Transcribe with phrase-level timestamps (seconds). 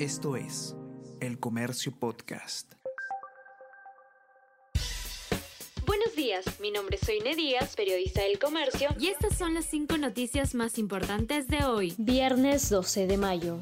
[0.00, 0.74] Esto es
[1.20, 2.72] El Comercio Podcast.
[5.86, 9.96] Buenos días, mi nombre es Soine Díaz, periodista del Comercio, y estas son las cinco
[9.96, 13.60] noticias más importantes de hoy, viernes 12 de mayo.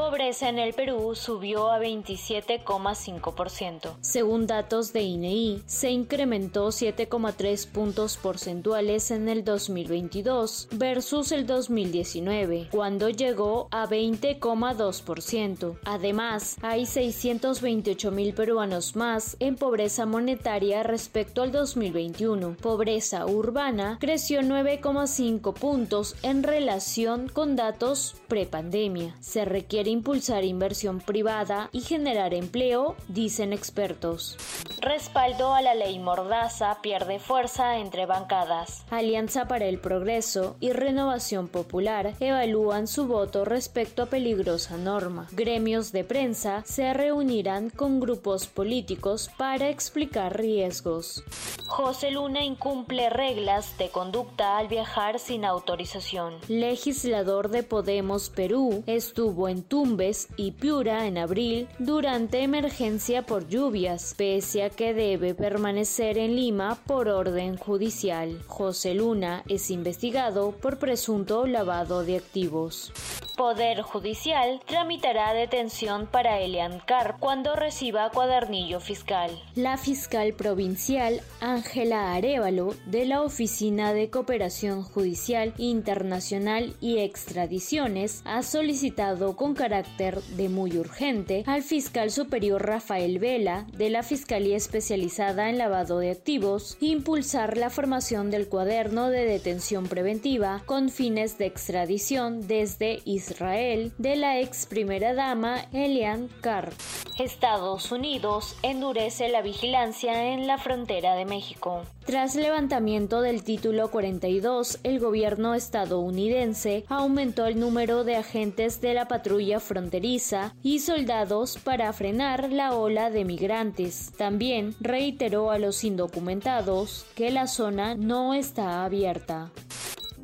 [0.00, 3.96] Pobreza en el Perú subió a 27,5%.
[4.00, 12.68] Según datos de INEI, se incrementó 7,3 puntos porcentuales en el 2022 versus el 2019,
[12.70, 15.78] cuando llegó a 20,2%.
[15.84, 22.56] Además, hay 628 mil peruanos más en pobreza monetaria respecto al 2021.
[22.56, 29.14] Pobreza urbana creció 9,5 puntos en relación con datos prepandemia.
[29.20, 34.36] Se requiere impulsar inversión privada y generar empleo, dicen expertos.
[34.80, 38.84] Respaldo a la ley Mordaza pierde fuerza entre bancadas.
[38.90, 45.28] Alianza para el Progreso y Renovación Popular evalúan su voto respecto a peligrosa norma.
[45.32, 51.24] Gremios de prensa se reunirán con grupos políticos para explicar riesgos.
[51.66, 56.34] José Luna incumple reglas de conducta al viajar sin autorización.
[56.48, 64.14] Legislador de Podemos Perú estuvo en Tumbes y Piura en abril durante emergencia por lluvias,
[64.14, 68.42] pese a que debe permanecer en Lima por orden judicial.
[68.46, 72.92] José Luna es investigado por presunto lavado de activos.
[73.40, 79.30] Poder Judicial tramitará detención para Elian Carp cuando reciba cuadernillo fiscal.
[79.54, 88.42] La fiscal provincial Ángela Arevalo de la Oficina de Cooperación Judicial Internacional y Extradiciones ha
[88.42, 95.48] solicitado con carácter de muy urgente al fiscal superior Rafael Vela de la Fiscalía Especializada
[95.48, 101.46] en Lavado de Activos impulsar la formación del cuaderno de detención preventiva con fines de
[101.46, 106.72] extradición desde Israel Israel de la ex primera dama Elian Carr.
[107.18, 111.82] Estados Unidos endurece la vigilancia en la frontera de México.
[112.06, 119.06] Tras levantamiento del título 42, el gobierno estadounidense aumentó el número de agentes de la
[119.06, 124.12] patrulla fronteriza y soldados para frenar la ola de migrantes.
[124.16, 129.52] También reiteró a los indocumentados que la zona no está abierta.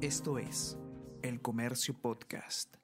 [0.00, 0.78] Esto es
[1.22, 2.76] El Comercio Podcast.